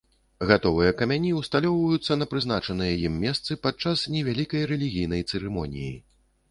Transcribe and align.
Гатовыя 0.51 0.93
камяні 1.01 1.33
ўсталёўваюцца 1.41 2.17
на 2.21 2.25
прызначаныя 2.31 2.97
ім 3.05 3.21
месцы 3.27 3.59
падчас 3.67 4.09
невялікай 4.17 4.69
рэлігійнай 4.75 5.21
цырымоніі. 5.31 5.91